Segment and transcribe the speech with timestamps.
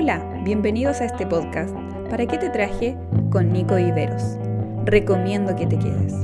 [0.00, 1.74] Hola, bienvenidos a este podcast.
[2.08, 2.96] ¿Para qué te traje?
[3.32, 4.22] Con Nico Viveros.
[4.84, 6.14] Recomiendo que te quedes.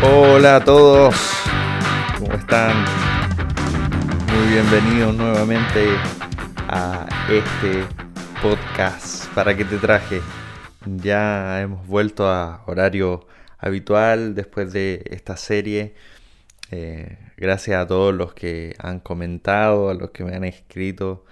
[0.00, 1.16] Hola a todos,
[2.20, 2.84] ¿cómo están?
[4.28, 5.88] Muy bienvenidos nuevamente
[6.68, 7.84] a este
[8.40, 9.26] podcast.
[9.34, 10.20] ¿Para qué te traje?
[10.86, 13.26] Ya hemos vuelto a horario
[13.64, 15.94] habitual después de esta serie.
[16.70, 21.24] Eh, gracias a todos los que han comentado, a los que me han escrito,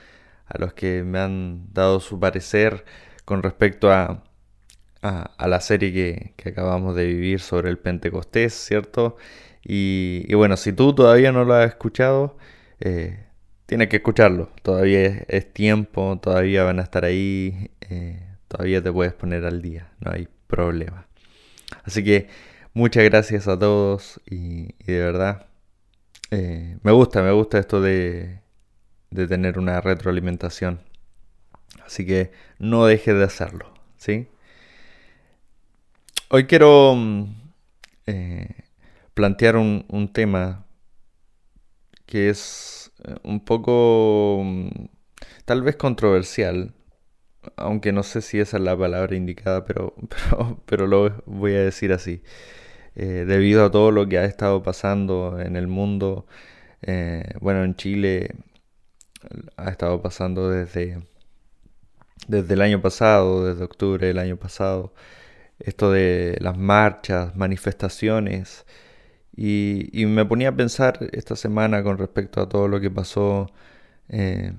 [0.46, 2.84] a los que me han dado su parecer
[3.24, 4.24] con respecto a,
[5.02, 9.16] a, la serie que, acabamos de vivir sobre el Pentecostés, ¿cierto?
[9.64, 12.36] Y, bueno, si tú todavía no lo has escuchado,
[12.80, 13.26] eh,
[13.66, 14.50] tienes que escucharlo.
[14.62, 19.92] Todavía es, tiempo, todavía van a estar ahí, eh, todavía te puedes poner al día,
[20.00, 21.06] no hay problema.
[21.84, 22.28] Así que
[22.74, 25.46] muchas gracias a todos y, de verdad
[26.30, 28.40] eh, me gusta, me gusta esto de,
[29.10, 30.80] de tener una retroalimentación.
[31.84, 34.28] Así que no dejes de hacerlo, ¿sí?
[36.28, 37.34] Hoy quiero mm,
[38.06, 38.48] eh,
[39.12, 40.64] plantear un, un, tema
[42.06, 44.68] que es eh, un poco mm,
[45.44, 46.72] tal vez controversial,
[47.56, 49.94] aunque no sé si esa es la palabra indicada, pero,
[50.66, 52.22] pero, lo voy a decir así.
[52.94, 56.26] Eh, debido a todo lo que ha estado pasando en el mundo,
[56.82, 58.34] eh, bueno, en Chile
[59.56, 61.02] ha estado pasando desde,
[62.28, 64.94] desde el año pasado, desde octubre del año pasado,
[65.60, 68.66] esto de las marchas, manifestaciones,
[69.36, 73.50] y, me ponía a pensar esta semana con respecto a todo lo que pasó
[74.08, 74.52] eh,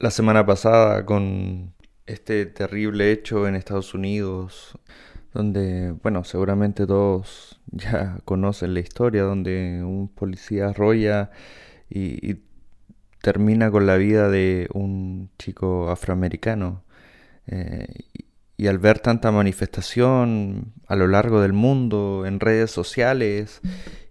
[0.00, 1.74] la semana pasada con
[2.08, 4.78] este terrible hecho en Estados Unidos,
[5.34, 11.30] donde, bueno, seguramente todos ya conocen la historia, donde un policía arrolla
[11.88, 12.36] y,
[13.20, 16.84] termina con la vida de un chico afroamericano.
[17.46, 17.86] Eh,
[18.56, 23.60] y, al ver tanta manifestación a lo largo del mundo, en redes sociales,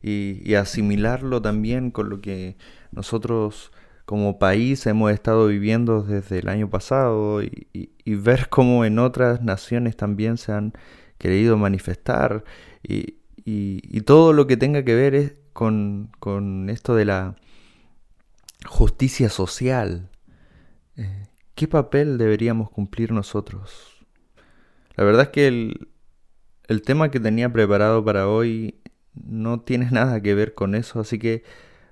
[0.02, 2.56] y asimilarlo también con lo que
[2.92, 3.72] nosotros
[4.08, 9.98] como país hemos estado viviendo desde el año pasado y, ver cómo en otras naciones
[9.98, 10.72] también se han
[11.18, 12.46] querido manifestar
[12.82, 13.18] y,
[14.06, 16.10] todo lo que tenga que ver es con,
[16.70, 17.36] esto de la
[18.66, 20.10] justicia social.
[20.96, 24.06] Eh, ¿Qué papel deberíamos cumplir nosotros?
[24.96, 25.90] La verdad es que el,
[26.70, 28.80] el tema que tenía preparado para hoy
[29.14, 31.44] no tiene nada que ver con eso, así que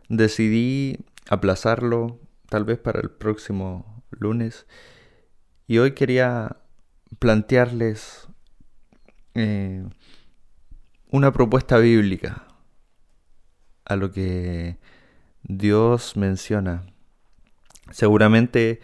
[0.08, 1.00] decidí
[1.30, 2.19] aplazarlo
[2.50, 4.68] tal vez para el próximo lunes.
[5.68, 6.58] Y hoy quería
[7.19, 8.28] plantearles
[9.34, 9.88] eh,
[11.09, 12.47] una propuesta bíblica
[13.86, 14.78] a lo que
[15.44, 16.86] Dios menciona.
[17.92, 18.81] Seguramente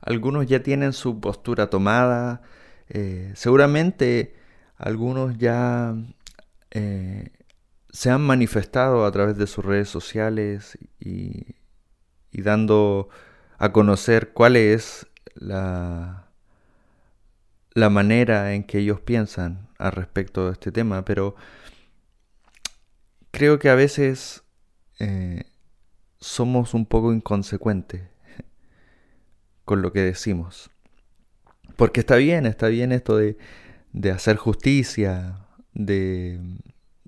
[0.00, 2.42] algunos ya tienen su postura tomada,
[2.88, 4.34] eh, seguramente
[4.76, 5.94] algunos ya
[6.70, 7.30] eh,
[7.98, 11.56] se han manifestado a través de sus redes sociales y,
[12.30, 13.08] dando
[13.58, 16.28] a conocer cuál es la,
[17.72, 21.34] la manera en que ellos piensan al respecto de este tema, pero
[23.32, 24.44] creo que a veces
[25.00, 25.42] eh,
[26.20, 28.02] somos un poco inconsecuentes
[29.64, 30.70] con lo que decimos.
[31.74, 33.36] Porque está bien, está bien esto de,
[33.92, 36.40] de hacer justicia, de,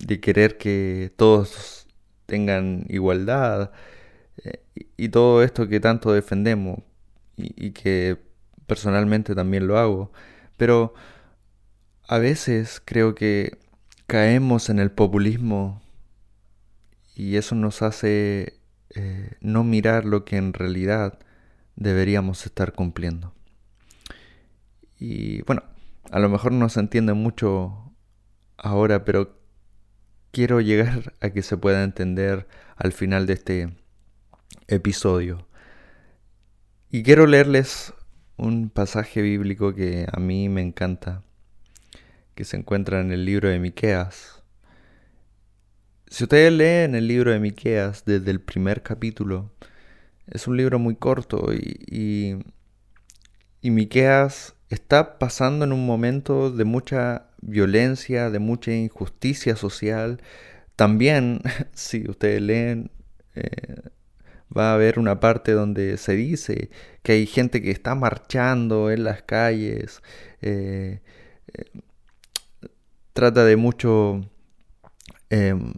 [0.00, 1.86] de querer que todos
[2.26, 3.72] tengan igualdad
[4.44, 4.62] eh,
[4.96, 6.80] y, todo esto que tanto defendemos
[7.36, 8.18] y, que
[8.66, 10.12] personalmente también lo hago.
[10.56, 10.94] Pero
[12.08, 13.58] a veces creo que
[14.06, 15.82] caemos en el populismo
[17.14, 18.60] y eso nos hace
[18.94, 21.18] eh, no mirar lo que en realidad
[21.76, 23.32] deberíamos estar cumpliendo.
[24.98, 25.62] Y bueno,
[26.10, 27.92] a lo mejor no se entiende mucho
[28.58, 29.39] ahora, pero
[30.30, 32.46] quiero llegar a que se pueda entender
[32.76, 33.76] al final de este
[34.68, 35.46] episodio.
[36.90, 37.92] Y quiero leerles
[38.36, 41.22] un pasaje bíblico que a mí me encanta,
[42.34, 44.42] que se encuentra en el libro de Miqueas.
[46.08, 49.52] Si ustedes leen el libro de Miqueas desde el primer capítulo,
[50.26, 52.36] es un libro muy corto y, y,
[53.60, 60.20] y Miqueas está pasando en un momento de mucha violencia, de mucha injusticia social.
[60.76, 61.42] También,
[61.74, 62.90] si ustedes leen,
[63.34, 63.76] eh,
[64.56, 66.70] va a haber una parte donde se dice
[67.02, 70.02] que hay gente que está marchando en las calles,
[70.42, 71.00] eh,
[71.54, 71.80] eh,
[73.12, 74.22] trata de mucho,
[75.30, 75.72] em,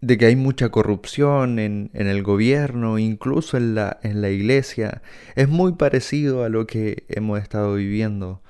[0.00, 5.02] de que hay mucha corrupción en, el gobierno, incluso en la, en la iglesia.
[5.34, 8.42] Es muy parecido a lo que hemos estado viviendo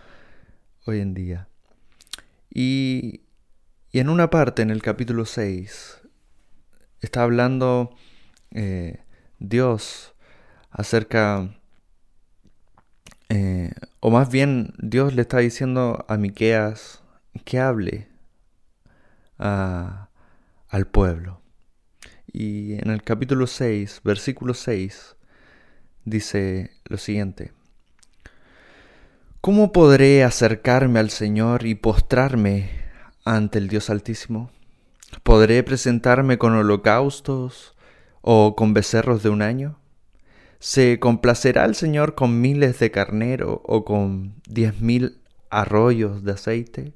[0.86, 1.48] hoy en día.
[2.60, 3.20] Y,
[3.92, 6.00] en una parte, en el capítulo 6,
[7.00, 7.94] está hablando
[8.50, 8.98] eh,
[9.38, 10.16] Dios
[10.68, 11.56] acerca,
[13.28, 13.70] eh,
[14.00, 17.00] o más bien Dios le está diciendo a Miqueas
[17.44, 18.08] que hable
[19.36, 20.08] al
[20.90, 21.40] pueblo.
[22.26, 25.14] Y en el capítulo 6, versículo 6,
[26.04, 27.52] dice lo siguiente.
[29.40, 32.70] ¿Cómo podré acercarme al Señor y postrarme
[33.24, 34.50] ante el Dios Altísimo?
[35.22, 37.76] ¿Podré presentarme con holocaustos
[38.20, 39.78] o con becerros de un año?
[40.58, 45.20] ¿Se complacerá el Señor con miles de carnero o con diez mil
[45.50, 46.92] arroyos de aceite?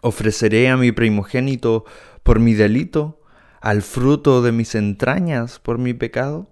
[0.00, 1.84] ¿Ofreceré a mi primogénito
[2.22, 3.20] por mi delito,
[3.60, 6.48] al fruto de mis entrañas por mi pecado?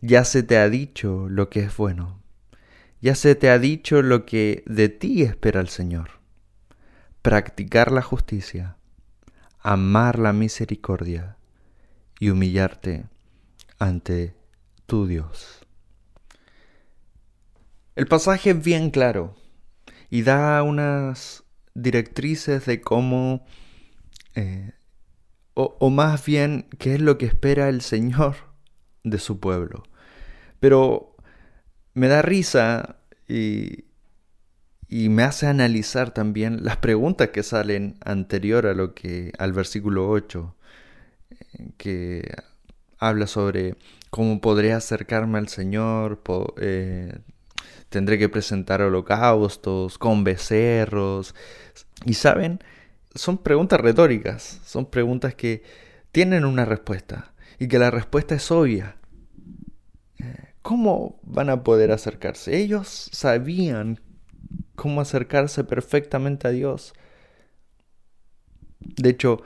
[0.00, 2.21] Ya se te ha dicho lo que es bueno,
[3.02, 6.20] ya se te ha dicho lo que de ti espera el Señor.
[7.20, 8.76] Practicar la justicia,
[9.58, 11.36] amar la misericordia
[12.20, 13.06] y humillarte
[13.80, 14.36] ante
[14.86, 15.66] tu Dios.
[17.96, 19.34] El pasaje es bien claro
[20.08, 21.42] y da unas
[21.74, 23.44] directrices de cómo,
[24.36, 24.74] eh,
[25.54, 28.36] o, o más bien, qué es lo que espera el Señor
[29.02, 29.82] de su pueblo.
[30.60, 31.11] Pero
[31.94, 32.96] me da risa
[33.28, 33.84] y,
[34.88, 40.54] me hace analizar también las preguntas que salen anterior a lo que al versículo 8
[41.30, 42.30] eh, que
[42.98, 43.76] habla sobre
[44.10, 46.20] cómo podré acercarme al Señor,
[46.58, 47.18] eh,
[47.88, 51.34] tendré que presentar holocaustos con becerros.
[52.04, 52.60] Y saben,
[53.14, 55.62] son preguntas retóricas, son preguntas que
[56.12, 58.96] tienen una respuesta y que la respuesta es obvia.
[60.62, 62.56] ¿Cómo van a poder acercarse?
[62.56, 64.00] Ellos sabían
[64.76, 66.94] cómo acercarse perfectamente a Dios.
[68.80, 69.42] De hecho,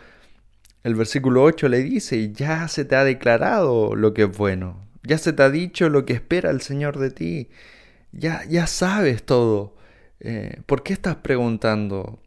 [0.83, 5.19] el versículo 8 le dice, ya se te ha declarado lo que es bueno, ya
[5.19, 7.49] se te ha dicho lo que espera el Señor de ti,
[8.13, 9.75] ya, ya sabes todo.
[10.21, 12.21] Eh, ¿Por qué estás preguntando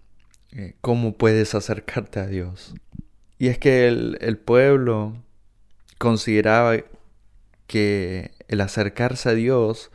[0.52, 2.76] eh, cómo puedes acercarte a Dios?
[3.38, 5.16] Y es que el, el pueblo
[5.98, 6.76] consideraba
[7.70, 9.92] que el acercarse a Dios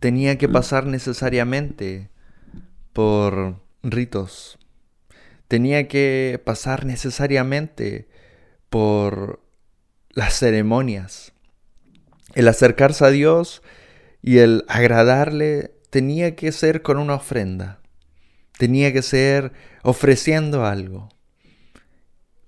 [0.00, 2.10] tenía que pasar necesariamente
[2.92, 4.58] por ritos,
[5.48, 8.08] tenía que pasar necesariamente
[8.68, 9.40] por
[10.10, 11.32] las ceremonias.
[12.34, 13.62] El acercarse a Dios
[14.20, 17.80] y el agradarle tenía que ser con una ofrenda,
[18.58, 19.52] tenía que ser
[19.82, 21.10] ofreciendo algo,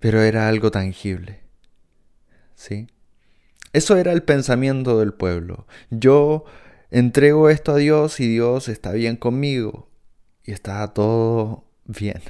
[0.00, 1.40] pero era algo tangible.
[2.56, 2.88] ¿Sí?
[3.72, 5.66] Eso era el pensamiento del pueblo.
[5.90, 6.44] Yo
[6.90, 9.88] entrego esto a Dios y Dios está bien conmigo
[10.44, 12.22] y está todo bien.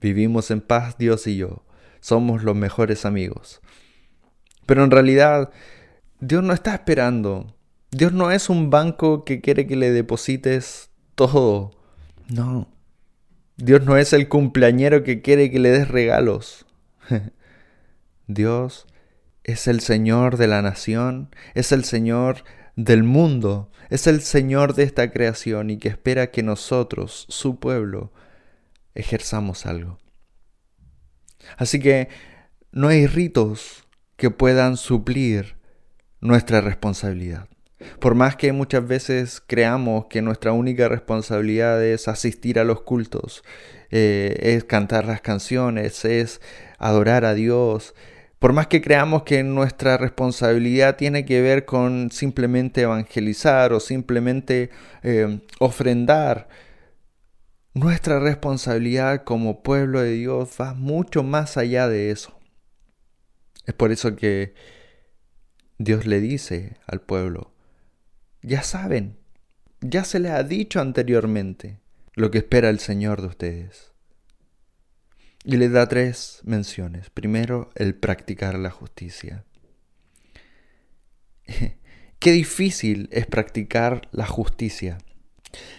[0.00, 1.64] Vivimos en paz Dios y yo.
[2.00, 3.60] Somos los mejores amigos.
[4.66, 5.50] Pero en realidad,
[6.18, 7.54] Dios no está esperando.
[7.92, 11.70] Dios no es un banco que quiere que le deposites todo.
[12.28, 12.68] No.
[13.56, 16.66] Dios no es el cumpleañero que quiere que le des regalos.
[18.26, 18.86] Dios
[19.44, 22.44] es el Señor de la nación, es el Señor
[22.76, 28.12] del mundo, es el Señor de esta creación y que espera que nosotros, su pueblo,
[28.94, 29.98] ejerzamos algo.
[31.56, 32.08] Así que
[32.70, 33.84] no hay ritos
[34.16, 35.56] que puedan suplir
[36.20, 37.48] nuestra responsabilidad.
[37.98, 43.42] Por más que muchas veces creamos que nuestra única responsabilidad es asistir a los cultos,
[43.90, 46.40] eh, es cantar las canciones, es
[46.78, 47.94] adorar a Dios,
[48.42, 54.70] por más que creamos que nuestra responsabilidad tiene que ver con simplemente evangelizar o simplemente
[55.04, 56.48] eh, ofrendar,
[57.72, 62.36] nuestra responsabilidad como pueblo de Dios va mucho más allá de eso.
[63.64, 64.54] Es por eso que
[65.78, 67.52] Dios le dice al pueblo,
[68.42, 69.18] ya saben,
[69.80, 71.78] ya se les ha dicho anteriormente
[72.14, 73.92] lo que espera el Señor de ustedes.
[75.44, 77.10] Y le da tres menciones.
[77.10, 79.44] Primero, el practicar la justicia.
[82.18, 84.98] Qué difícil es practicar la justicia.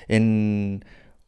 [0.07, 0.83] En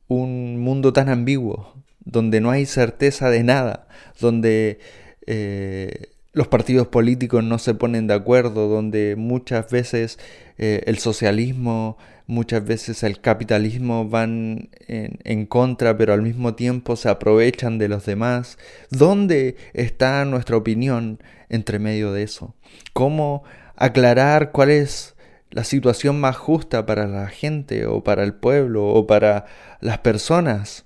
[0.07, 3.87] un mundo tan ambiguo, donde no hay certeza de nada,
[4.19, 4.79] donde
[5.25, 10.19] eh, los partidos políticos no se ponen de acuerdo, donde muchas veces
[10.57, 16.97] eh, el socialismo, muchas veces el capitalismo van en, en, contra, pero al mismo tiempo
[16.97, 18.57] se aprovechan de los demás.
[18.89, 22.53] ¿Dónde está nuestra opinión entre medio de eso?
[22.91, 23.43] ¿Cómo
[23.77, 25.15] aclarar cuál es
[25.51, 29.45] la situación más justa para la gente o para el pueblo o para
[29.79, 30.85] las personas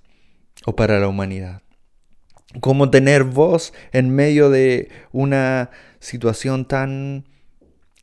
[0.68, 1.64] o para la humanidad?
[2.60, 7.26] Cómo tener voz en medio de una situación tan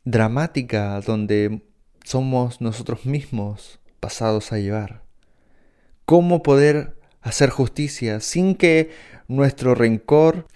[0.05, 1.61] dramática donde
[2.03, 5.03] somos nosotros mismos pasados a llevar.
[6.05, 8.91] Cómo poder hacer justicia sin que
[9.27, 10.47] nuestro rencor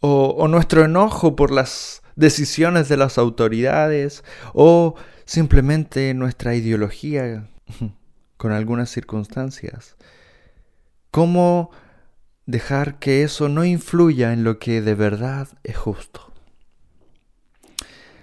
[0.00, 7.48] o, o nuestro enojo por las decisiones de las autoridades o simplemente nuestra ideología
[8.36, 9.96] con algunas circunstancias.
[11.10, 11.70] Cómo
[12.46, 16.32] dejar que eso no influya en lo que de verdad es justo.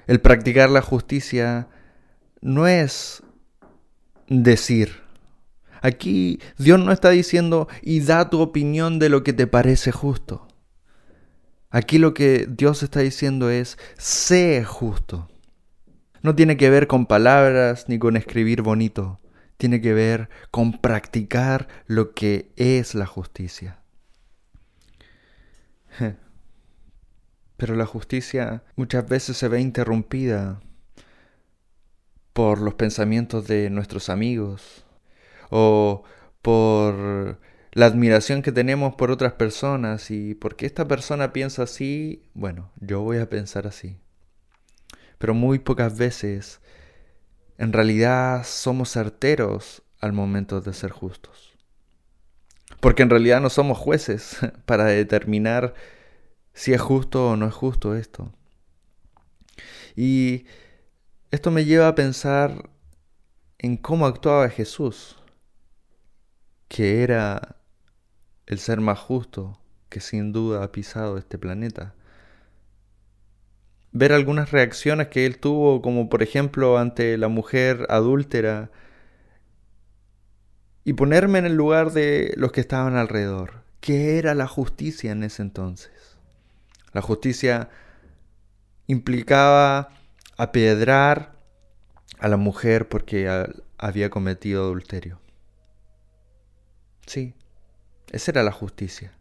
[0.08, 1.68] El practicar la justicia
[2.42, 3.24] no es
[4.28, 5.02] decir.
[5.82, 10.48] Aquí Dios no está diciendo y da tu opinión de lo que te parece justo.
[11.70, 15.30] Aquí lo que Dios está diciendo es, sé justo.
[16.22, 19.20] No tiene que ver con palabras ni con escribir bonito.
[19.58, 23.81] Tiene que ver con practicar lo que es la justicia.
[27.58, 30.62] Pero la justicia muchas veces se ve interrumpida
[32.34, 34.86] por los pensamientos de nuestros amigos
[35.50, 36.04] o
[36.42, 37.40] por
[37.74, 43.02] la admiración que tenemos por otras personas y porque esta persona piensa así, bueno, yo
[43.02, 43.98] voy a pensar así.
[45.18, 46.62] Pero muy pocas veces
[47.58, 51.51] en realidad somos certeros al momento de ser justos.
[52.80, 55.74] Porque en realidad no somos jueces para determinar
[56.54, 58.32] si es justo o no es justo esto.
[59.96, 60.46] Y
[61.32, 62.70] esto me lleva a pensar
[63.58, 65.18] en cómo actuaba Jesús,
[66.68, 67.58] que era
[68.48, 69.62] el ser más justo
[69.92, 71.94] que sin duda ha pisado este planeta.
[73.92, 78.72] Ver algunas reacciones que él tuvo, como por ejemplo ante la mujer adúltera,
[80.84, 83.64] y ponerme en el lugar de los que estaban alrededor.
[83.80, 85.92] ¿Qué era la justicia en ese entonces?
[86.94, 87.70] La justicia
[88.88, 89.90] implicaba
[90.38, 91.34] apedrar
[92.20, 93.30] a la mujer porque
[93.78, 95.20] había cometido adulterio.
[97.06, 97.34] Sí,
[98.12, 99.14] esa era la justicia.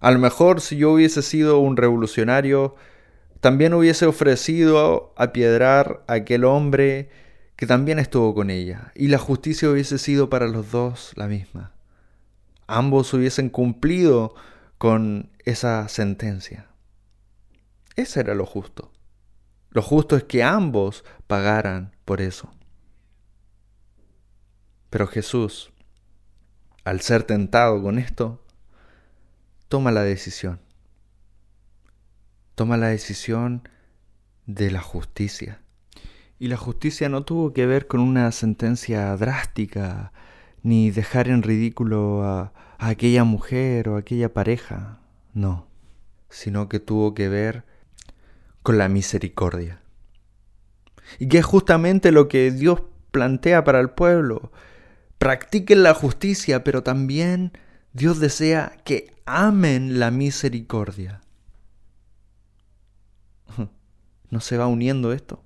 [0.00, 2.74] A lo mejor si yo hubiese sido un revolucionario,
[3.40, 7.10] también hubiese ofrecido apiedrar a aquel hombre
[7.60, 11.74] que también estuvo con ella, y la justicia hubiese sido para los dos la misma.
[12.66, 14.34] Ambos hubiesen cumplido
[14.78, 16.68] con esa sentencia.
[17.96, 18.90] Ese era lo justo.
[19.68, 22.50] Lo justo es que ambos pagaran por eso.
[24.88, 25.70] Pero Jesús,
[26.84, 28.42] al ser tentado con esto,
[29.68, 30.62] toma la decisión.
[32.54, 33.68] Toma la decisión
[34.46, 35.60] de la justicia.
[36.40, 40.10] Y la justicia no tuvo que ver con una sentencia drástica,
[40.62, 45.00] ni dejar en ridículo a, aquella mujer o a aquella pareja,
[45.34, 45.66] no,
[46.30, 47.64] sino que tuvo que ver
[48.62, 49.82] con la misericordia.
[51.18, 54.50] Y que es justamente lo que Dios plantea para el pueblo.
[55.18, 57.52] Practiquen la justicia, pero también
[57.92, 61.20] Dios desea que amen la misericordia.
[64.30, 65.44] ¿No se va uniendo esto?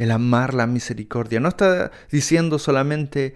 [0.00, 1.40] El amar la misericordia.
[1.40, 3.34] No está diciendo solamente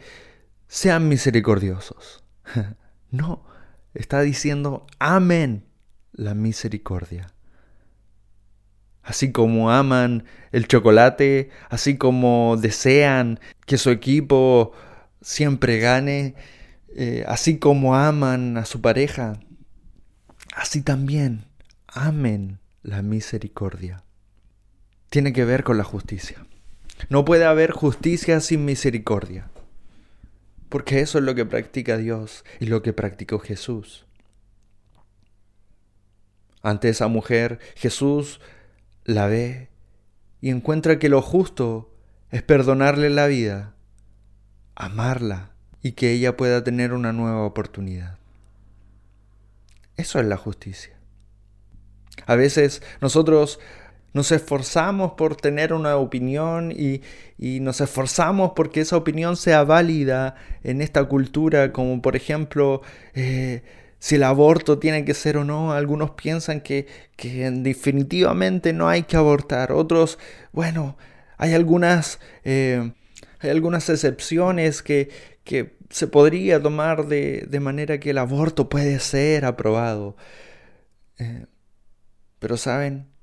[0.67, 2.25] sean misericordiosos.
[3.11, 3.45] No,
[3.93, 5.67] está diciendo amen
[6.11, 7.29] la misericordia.
[9.05, 14.73] Así como aman el chocolate, así como desean que su equipo
[15.21, 16.35] siempre gane,
[16.97, 19.39] eh, así como aman a su pareja,
[20.57, 21.45] así también
[21.87, 24.03] amen la misericordia.
[25.09, 26.45] Tiene que ver con la justicia.
[27.09, 29.51] No puede haber justicia sin misericordia.
[30.69, 34.07] Porque eso es lo que practica Dios y lo que practicó Jesús.
[36.63, 38.41] Ante esa mujer, Jesús
[39.05, 39.69] la ve
[40.41, 41.95] y encuentra que lo justo
[42.31, 43.75] es perdonarle la vida,
[44.75, 45.51] amarla
[45.83, 48.19] y que ella pueda tener una nueva oportunidad.
[49.97, 50.97] Eso es la justicia.
[52.27, 53.61] A veces nosotros
[54.15, 57.03] nos esforzamos por tener una opinión y,
[57.61, 62.81] nos esforzamos porque esa opinión sea válida en esta cultura, como por ejemplo,
[63.15, 63.63] eh,
[63.99, 65.73] si el aborto tiene que ser o no.
[65.73, 69.73] Algunos piensan que, que definitivamente no hay que abortar.
[69.73, 70.19] Otros,
[70.53, 70.97] bueno,
[71.37, 72.93] hay algunas, eh,
[73.41, 75.11] hay algunas excepciones que,
[75.43, 80.17] que se podría tomar de, de, manera que el aborto puede ser aprobado.
[81.19, 81.47] Eh,
[82.39, 83.14] pero saben,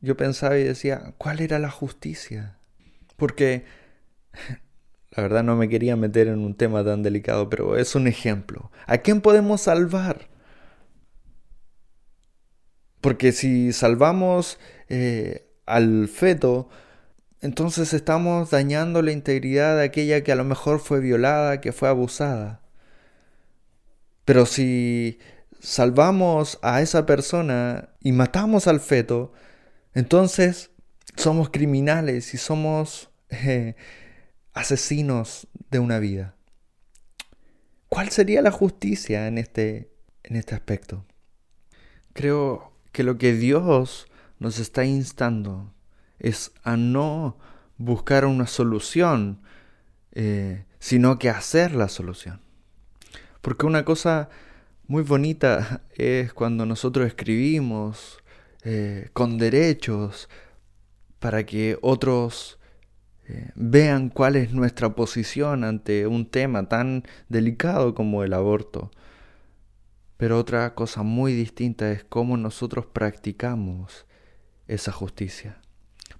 [0.00, 2.58] yo pensaba y decía, ¿cuál era la justicia?
[3.16, 3.64] Porque
[5.16, 8.70] la verdad no me quería meter en un tema tan delicado, pero es un ejemplo.
[8.86, 10.28] ¿A quién podemos salvar?
[13.00, 14.58] Porque si salvamos
[14.88, 16.68] eh, al feto,
[17.40, 21.88] entonces estamos dañando la integridad de aquella que a lo mejor fue violada, que fue
[21.88, 22.62] abusada.
[24.24, 25.18] Pero si
[25.62, 29.32] salvamos a esa persona y matamos al feto,
[29.94, 30.72] entonces
[31.16, 33.76] somos criminales y somos eh,
[34.52, 36.34] asesinos de una vida.
[37.88, 39.92] ¿Cuál sería la justicia en este,
[40.24, 41.06] en este aspecto?
[42.12, 44.08] Creo que lo que Dios
[44.40, 45.72] nos está instando
[46.18, 47.38] es a no
[47.76, 49.42] buscar una solución,
[50.10, 52.40] eh, sino que hacer la solución.
[53.40, 54.28] Porque una cosa
[54.86, 58.18] muy bonita es cuando nosotros escribimos
[58.64, 60.28] eh, con derechos
[61.18, 62.58] para que otros
[63.28, 68.90] eh, vean cuál es nuestra posición ante un tema tan delicado como el aborto.
[70.16, 74.06] Pero otra cosa muy distinta es cómo nosotros practicamos
[74.66, 75.60] esa justicia.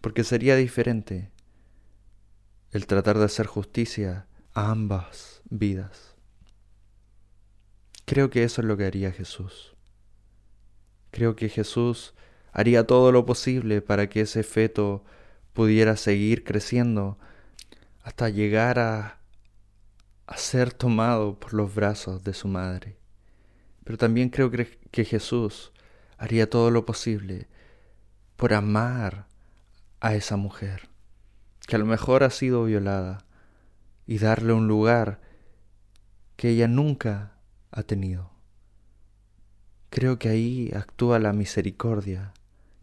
[0.00, 1.30] Porque sería diferente
[2.70, 6.11] el tratar de hacer justicia a ambas vidas.
[8.12, 9.74] Creo que eso es lo que haría Jesús.
[11.12, 12.12] Creo que Jesús
[12.52, 15.02] haría todo lo posible para que ese feto
[15.54, 17.16] pudiera seguir creciendo
[18.02, 19.18] hasta llegar a,
[20.36, 22.98] ser tomado por los brazos de su madre.
[23.82, 25.72] Pero también creo que Jesús
[26.18, 27.48] haría todo lo posible
[28.36, 29.26] por amar
[30.00, 30.90] a esa mujer,
[31.66, 33.24] que a lo mejor ha sido violada,
[34.06, 35.22] y darle un lugar
[36.36, 37.31] que ella nunca
[37.72, 38.30] ha tenido.
[39.90, 42.32] Creo que ahí actúa la misericordia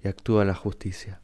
[0.03, 1.21] y actúa la justicia.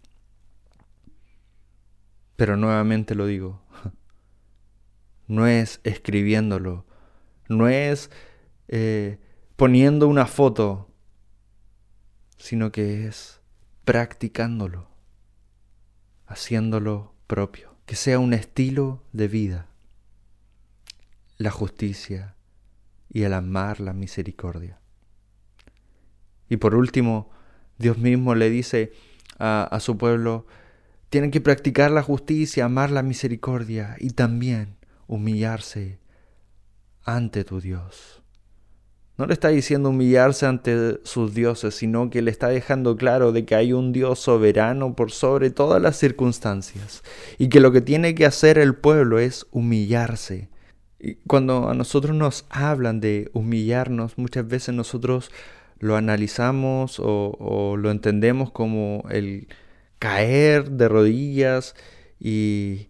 [2.35, 3.61] Pero nuevamente lo digo,
[5.27, 6.85] no es escribiéndolo,
[7.49, 8.11] no es
[8.67, 9.19] eh,
[9.55, 10.89] poniendo una foto,
[12.37, 13.41] sino que es
[13.83, 14.89] practicándolo,
[16.27, 19.67] haciéndolo propio, que sea un estilo de vida,
[21.37, 22.34] la justicia
[23.15, 24.77] y el amar la misericordia.
[26.49, 27.31] Y por último,
[27.77, 28.91] Dios mismo le dice
[29.39, 30.45] a, a su pueblo,
[31.07, 34.75] tienen que practicar la justicia, amar la misericordia y también
[35.07, 35.97] humillarse
[37.05, 38.21] ante tu Dios.
[39.17, 43.45] No le está diciendo humillarse ante sus dioses, sino que le está dejando claro de
[43.45, 47.01] que hay un Dios soberano por sobre todas las circunstancias
[47.37, 50.49] y que lo que tiene que hacer el pueblo es humillarse.
[51.27, 55.31] Cuando a nosotros nos hablan de humillarnos, muchas veces nosotros
[55.79, 59.47] lo analizamos o, lo entendemos como el
[59.99, 61.75] caer de rodillas
[62.19, 62.87] y,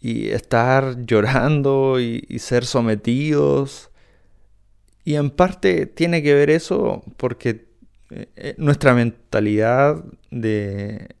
[0.00, 3.90] y estar llorando y, y, ser sometidos.
[5.04, 7.68] Y en parte tiene que ver eso porque
[8.10, 11.14] eh, eh, nuestra mentalidad de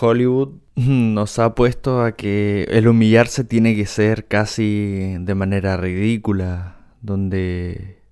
[0.00, 6.76] Hollywood nos ha puesto a que el humillarse tiene que ser casi de manera ridícula,
[7.00, 8.02] donde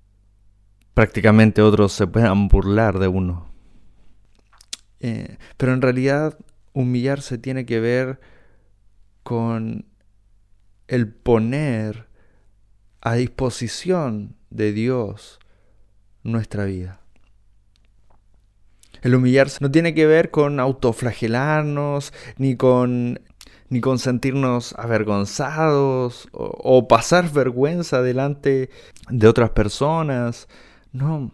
[0.93, 3.51] prácticamente otros se puedan burlar de uno.
[4.99, 6.37] Eh, pero en realidad
[6.73, 8.19] humillarse tiene que ver
[9.23, 9.85] con
[10.87, 12.07] el poner
[13.01, 15.39] a disposición de Dios
[16.23, 17.01] nuestra vida.
[19.01, 23.19] El humillarse no tiene que ver con autoflagelarnos, ni con,
[23.69, 28.69] ni con sentirnos avergonzados o, o pasar vergüenza delante
[29.09, 30.47] de otras personas.
[30.91, 31.31] No,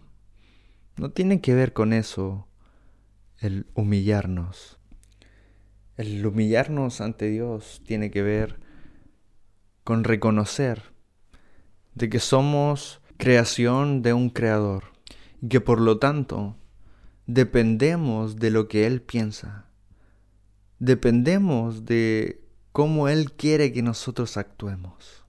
[0.97, 2.47] no tiene que ver con eso
[3.39, 4.79] el humillarnos.
[5.97, 8.59] El humillarnos ante Dios tiene que ver
[9.83, 10.93] con reconocer
[11.93, 14.85] de que somos creación de un creador
[15.41, 16.57] y que por lo tanto
[17.27, 19.65] dependemos de lo que Él piensa.
[20.79, 25.23] Dependemos de cómo Él quiere que nosotros actuemos.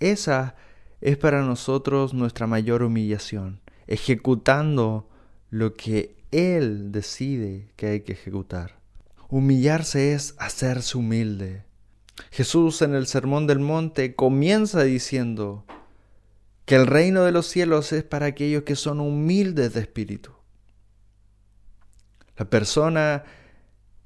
[0.00, 0.54] Esa
[1.00, 5.08] es para nosotros nuestra mayor humillación, ejecutando
[5.50, 8.78] lo que él decide que hay que ejecutar.
[9.28, 11.64] Humillarse es hacerse humilde.
[12.30, 15.64] Jesús en el Sermón del Monte comienza diciendo
[16.64, 20.32] que el reino de los cielos es para aquellos que son humildes de espíritu.
[22.38, 23.24] La persona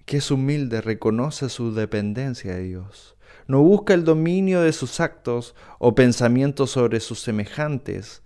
[0.07, 3.17] que es humilde reconoce su dependencia de Dios.
[3.47, 8.23] No busca el dominio de sus actos o pensamientos sobre sus semejantes,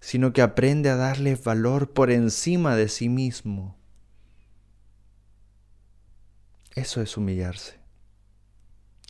[0.00, 3.76] sino que aprende a darles valor por encima de sí mismo.
[6.74, 7.78] Eso es humillarse.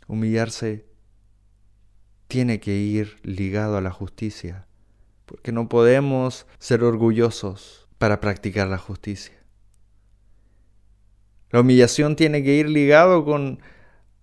[0.08, 0.86] Humillarse
[2.26, 4.66] tiene que ir ligado a la justicia,
[5.26, 9.39] porque no podemos ser orgullosos para practicar la justicia.
[11.50, 13.60] La humillación tiene que ir ligado con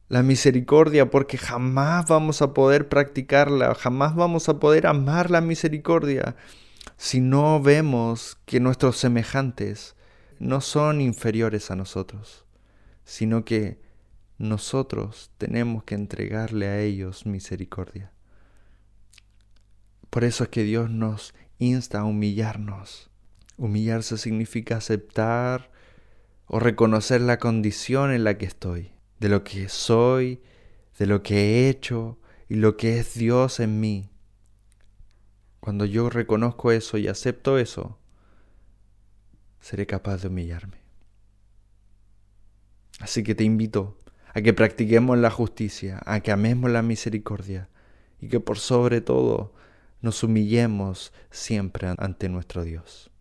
[0.07, 6.35] la misericordia porque jamás vamos a poder practicarla, jamás vamos a poder amar la misericordia
[6.95, 9.95] si no vemos que nuestros semejantes
[10.39, 12.45] no son inferiores a nosotros,
[13.03, 13.81] sino que
[14.37, 18.11] nosotros tenemos que entregarle a ellos misericordia.
[20.09, 23.09] Por eso es que Dios nos insta a humillarnos.
[23.57, 25.71] Humillarse significa aceptar
[26.47, 30.41] o reconocer la condición en la que estoy, de lo que soy,
[30.97, 32.17] de lo que he hecho
[32.49, 34.10] y lo que es Dios en mí.
[35.60, 37.99] Cuando yo reconozco eso y acepto eso,
[39.60, 40.77] seré capaz de humillarme.
[42.99, 43.97] Así que te invito
[44.33, 47.69] a que practiquemos la justicia, a que amemos la misericordia
[48.21, 49.53] y que por sobre todo
[50.01, 53.12] nos humillemos siempre ante nuestro Dios.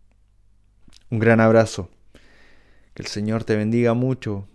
[1.09, 1.89] Un gran abrazo.
[2.97, 4.47] Que el Señor te bendiga mucho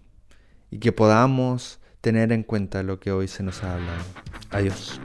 [0.69, 4.03] y que podamos tener en cuenta lo que hoy se nos ha hablado.
[4.51, 5.01] Adiós.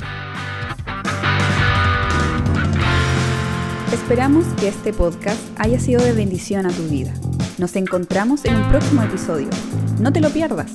[3.93, 7.13] Esperamos que este podcast haya sido de bendición a tu vida.
[7.59, 9.49] Nos encontramos en un próximo episodio.
[9.99, 10.71] No te lo pierdas.